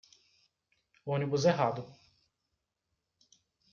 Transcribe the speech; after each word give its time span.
Ônibus 1.05 1.45
errado 1.45 1.85